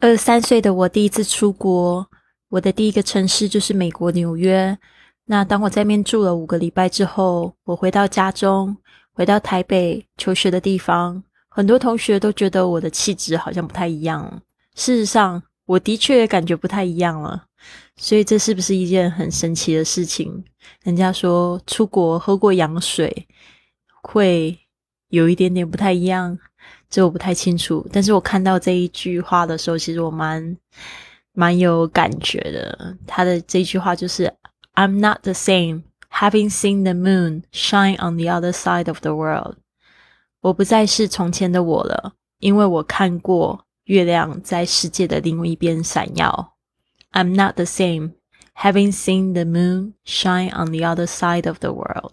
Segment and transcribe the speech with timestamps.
[0.00, 2.08] 二十三岁的我第一次出国，
[2.50, 4.78] 我的第一个城市就是美国纽约。
[5.24, 8.76] 那当我在面住了五个礼拜之后，我回到家中，
[9.12, 14.40] 回到台北求学的地方，很多同学都觉得我的气质好像不太一样。
[14.76, 17.46] 事实上，我的确感觉不太一样了。
[17.96, 20.44] 所以这是不是一件很神奇的事情？
[20.84, 23.26] 人家说出国喝过羊水
[24.00, 24.56] 会
[25.08, 26.38] 有一点点不太一样。
[26.90, 30.56] 这我不太清楚，但是我看到这一句话的时候，其实我蛮
[31.32, 32.96] 蛮有感觉的。
[33.06, 34.32] 他的这句话就是
[34.74, 39.56] ：“I'm not the same, having seen the moon shine on the other side of the world。”
[40.40, 46.54] 我不再是从前的我了，因为我看过月亮在世界的另一边闪耀。
[47.12, 48.12] I'm not the same,
[48.54, 52.12] having seen the moon shine on the other side of the world。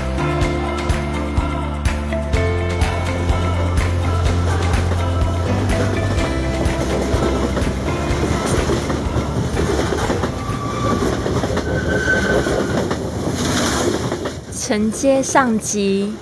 [14.71, 16.13] 承接上集。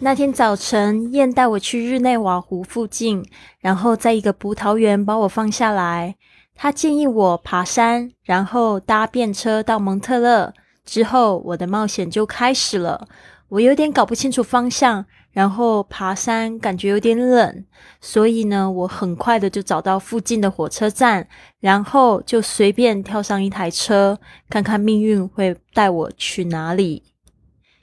[0.00, 3.24] 那天早晨，燕带我去日内瓦湖附近，
[3.60, 6.16] 然后在一个葡萄园把我放下来。
[6.54, 10.52] 他建议我爬山，然后搭便车到蒙特勒。
[10.84, 13.08] 之后，我的冒险就开始了。
[13.48, 17.64] 我有点搞不清楚方向，然后爬山感觉有点冷，
[18.02, 21.26] 所以呢，我很快的就找到附近的火车站，
[21.58, 24.18] 然后就随便跳上一台车，
[24.50, 27.02] 看看命运会带我去哪里。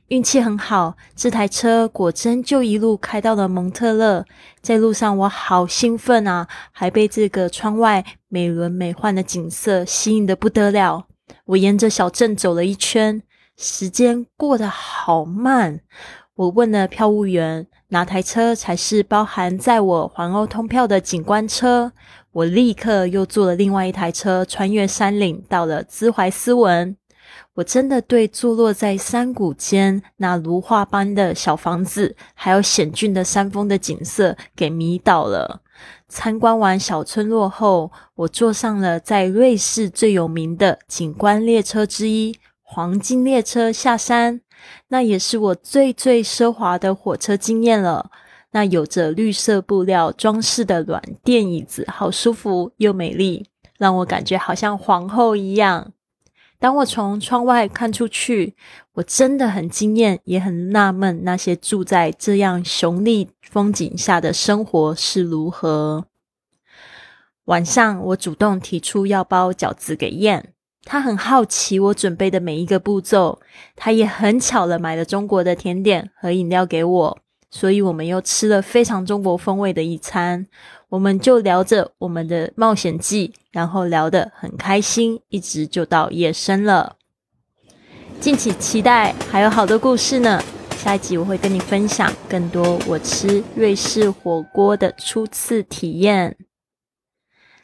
[0.09, 4.25] 运气很好，这台车果真就一路开到了蒙特勒。
[4.59, 11.05] 在路上，我好兴奋啊，还被这个窗外美轮美奂的景色吸引的不得了。
[11.45, 13.21] 我沿着小镇走了一圈，
[13.55, 15.81] 时间过得好慢。
[16.33, 21.91] 我问了票务员，哪台车才是包含在我环欧通票的景观车？
[22.31, 26.95] 我立刻又坐了另外一台车，穿越山岭，到了兹怀斯文。
[27.55, 35.61] 我真的对坐落在山谷间那如画般的小房子，还有险峻的山峰的景色给迷倒了。
[36.07, 44.41] 参观完小村落后，我坐上了在瑞士最有名的景观列车之一——黄金列车下山。
[44.89, 48.11] 那也是我最最奢华的火车经验了。
[48.51, 53.45] 那有着绿色布料装饰的软垫椅子，好舒服又美丽，
[53.77, 55.93] 让我感觉好像皇后一样。
[56.59, 58.53] 当我从窗外看出去，
[58.95, 66.05] 我真的很惊艳，也很纳闷，那些住在这样雄丽风景下的生活是如何。
[67.45, 70.53] 晚上，我主动提出要包饺子给燕，
[70.83, 73.39] 他很好奇我准备的每一个步骤，
[73.77, 80.45] 他也很巧了买了中国的甜点和饮料给我，所以我们又吃了非常中国风味的一餐。
[80.89, 86.95] 我们就聊着我们的冒险记，然后聊得很开心，一直就到夜深了。
[88.19, 90.41] 敬请期待，还有好多故事呢。
[90.77, 96.35] 下一集我会跟你分享更多我吃瑞士火锅的初次体验。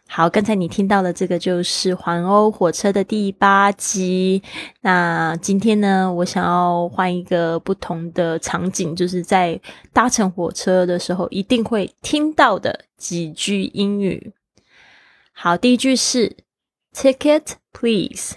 [0.08, 4.42] 好，刚才你听到的这个就是环欧火车的第八集。
[4.82, 9.60] 那今天呢，我想要换一个不同的场景，就是在
[9.92, 14.32] 搭乘火车的时候一定会听到的几句英语。
[15.34, 16.38] 好，第一句是
[16.94, 18.36] “Ticket, please.”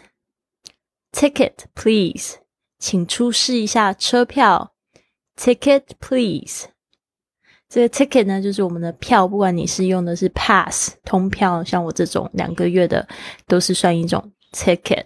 [1.12, 2.36] Ticket, please，
[2.78, 4.72] 请出示一下车票。
[5.36, 6.66] Ticket, please。
[7.68, 13.06] 这个 ticket 呢，就是我们的票，不管你是用的是 pass 通票，像我这种两个月的，
[13.46, 15.04] 都是算一种 ticket。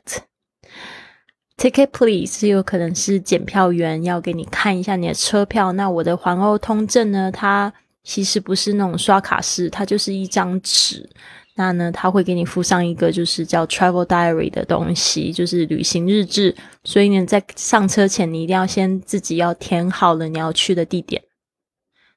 [1.57, 5.73] Ticket please 是有可能是检票员要给你看一下你的车票。
[5.73, 7.73] 那我的环欧通证呢，它
[8.05, 11.09] 其实不是那种刷卡式，它就是一张纸。
[11.55, 16.57] 那呢，他会给你附上一个就是叫 travel diary 的东西，就是旅行日志。
[16.83, 21.23] 所以呢，在上车前，你一定要先自己要填好了你要去的地点。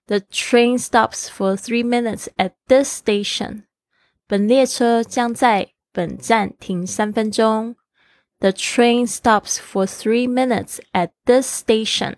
[0.07, 3.63] The train stops for three minutes at this station.
[4.27, 7.75] 本列车将在本站停三分钟。
[8.39, 12.15] The train stops for three minutes at this station.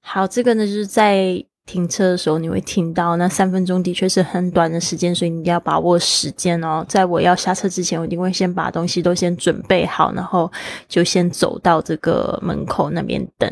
[0.00, 6.84] 好，这个呢就是在停车的时候你会听到，那三分钟的确是很短的时间，所以你一定要把握时间哦。
[6.88, 10.50] 在我要下车之前，我一定会先把东西都先准备好，然后
[10.88, 13.50] 就先走到这个门口那边等。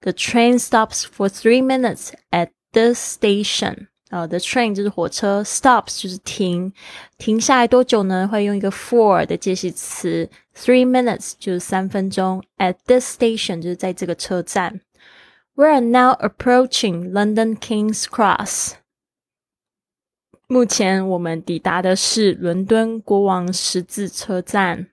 [0.00, 3.88] The train stops for three minutes at the station.
[4.10, 6.72] 呃，the train 就是火车，stops 就是停，
[7.16, 8.26] 停下来多久呢？
[8.26, 14.80] 会用一个 for 的介系词，three minutes 就是三分钟，at this station 就是在这个车站。
[15.54, 18.72] We are now approaching London King's Cross。
[20.48, 24.88] 目前我们抵达的是伦敦国王十字车站。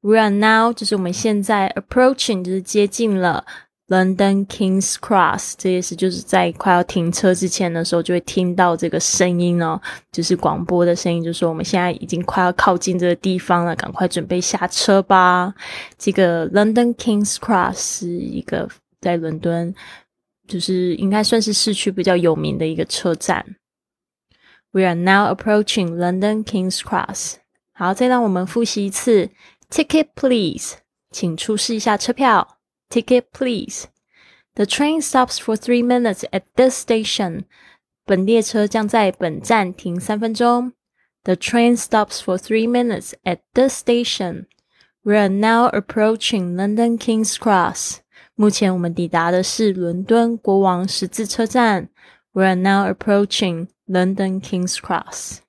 [0.00, 3.46] We are now 就是我们现在 approaching 就是接近了。
[3.87, 9.79] London King's Cross，这也是就是在快要停车之前的时候，就会听到这个声音哦，
[10.11, 15.53] 就是广播的声音，就说我们现在已经快要靠近这个地方了，赶快准备下车吧。
[15.99, 18.67] 这个 London King's Cross 是一个
[19.01, 19.71] 在伦敦，
[20.47, 23.45] 就是应该算是市区比较有名的一个车站。
[24.71, 27.35] We are now approaching London King's Cross。
[27.71, 29.29] 好，再让我们复习一次
[29.69, 30.77] ，Ticket please，
[31.11, 32.54] 请出示一下车票。
[32.90, 33.88] Ticket, please.
[34.56, 37.44] The train stops for three minutes at this station.
[38.04, 40.72] 本列车将在本站停三分钟。
[41.22, 44.46] The train stops for three minutes at this station.
[45.02, 47.98] We are now approaching London King's Cross.
[48.34, 51.88] 目前我们抵达的是伦敦国王十字车站。
[52.32, 55.40] We are now approaching London King's Cross.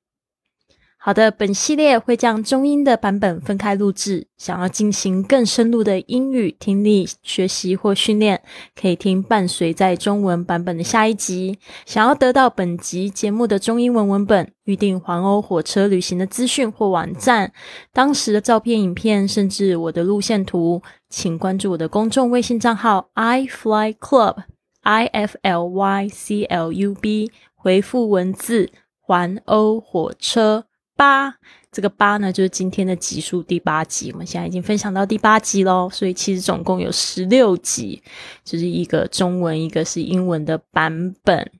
[1.06, 4.26] 好的，本系列会将中英的版本分开录制。
[4.36, 8.42] 想要进行更深入的英语听力学习或训练，
[8.74, 11.60] 可以听伴随在中文版本的下一集。
[11.84, 17.52] 想要得到本集节目的中英文文本、预定环欧火车旅行的资讯或网站、
[17.92, 30.65] 当时的照片、影片，甚至我的路线图，请关注我的公众微信账号 i fly club，i f l y c l u b，回复文字环欧火车。
[30.96, 31.32] 八，
[31.70, 34.10] 这个八呢，就是今天的集数第八集。
[34.12, 38.02] 我们现在已经分享到第八集喽，所以其实总共有十六集，
[38.42, 41.52] 就是一个中文，一个是英文的版本。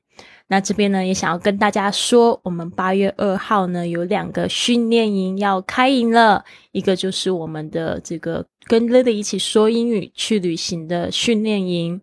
[0.49, 12.01] 那这边呢，也想要跟大家说，我们八月二号呢有两个训练营要开营了，一个就是我们的这个跟 Lily 一起说英语去旅行的训练营。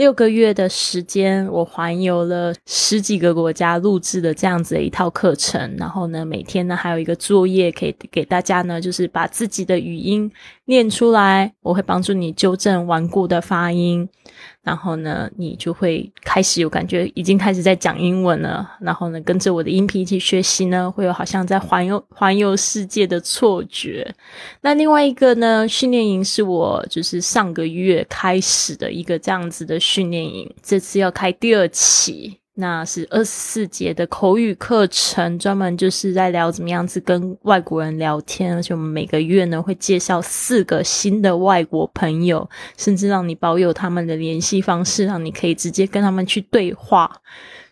[0.00, 5.76] 六个月的时间，我环游了十几个国家，录制的这样子的一套课程。
[5.76, 10.32] 然后呢，每天呢还有一个作业可以给大家呢，就是把自己的语音
[10.64, 14.08] 念出来，我会帮助你纠正顽固的发音。
[14.62, 18.70] 然后呢，你就会开始有感觉，已经开始在讲英文了。
[18.80, 24.14] 然后呢，跟着我的音频一起学习呢，会有好像在环游环游世界的错觉。
[24.60, 32.39] 那另外一个呢，训练营是我就是上个月开始的一个这样子的训练营，这次要开第二期。
[32.54, 47.10] 那是二十四节的口语课程，专门就是在聊怎么样子跟外国人聊天，而且我们每个月呢会介绍四个新的外国朋友，甚至让你保有他们的联系方式，让你可以直接跟他们去对话。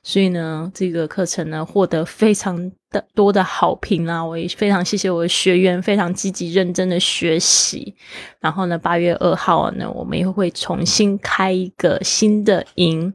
[0.02, 4.24] 所以呢，这个课程呢获得非常的多的好评啊！
[4.24, 7.94] 我也非常谢谢我的学员，非常积极认真的学习。
[8.40, 13.12] 然后呢，八月二号呢，我们又会重新开一个新的营，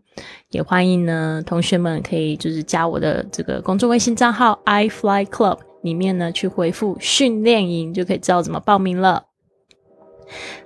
[0.50, 9.24] 也欢迎呢同学们可以就是加我的这个公众微信账号 i fly club 里面呢去回复训练营，就可以知道怎么报名了。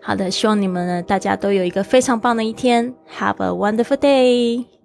[0.01, 4.76] 好的，希望你们呢大家都有一个非常棒的一天，Have a wonderful day。